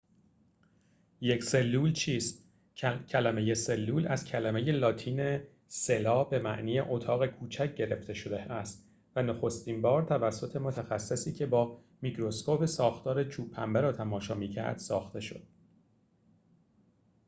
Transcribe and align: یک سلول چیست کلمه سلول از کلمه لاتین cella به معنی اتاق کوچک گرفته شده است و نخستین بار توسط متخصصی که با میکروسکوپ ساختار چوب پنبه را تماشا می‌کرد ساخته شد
یک 1.21 1.43
سلول 1.43 1.93
چیست 1.93 2.43
کلمه 3.09 3.53
سلول 3.53 4.07
از 4.07 4.25
کلمه 4.25 4.61
لاتین 4.71 5.39
cella 5.69 6.29
به 6.29 6.39
معنی 6.39 6.79
اتاق 6.79 7.25
کوچک 7.27 7.75
گرفته 7.75 8.13
شده 8.13 8.41
است 8.41 8.83
و 9.15 9.23
نخستین 9.23 9.81
بار 9.81 10.03
توسط 10.03 10.55
متخصصی 10.55 11.33
که 11.33 11.45
با 11.45 11.79
میکروسکوپ 12.01 12.65
ساختار 12.65 13.23
چوب 13.23 13.51
پنبه 13.51 13.81
را 13.81 13.93
تماشا 13.93 14.35
می‌کرد 14.35 14.77
ساخته 14.77 15.19
شد 15.19 15.43